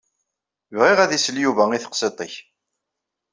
[0.77, 2.35] Bɣiɣ ad isel Yuba i teqsiṭ-ik.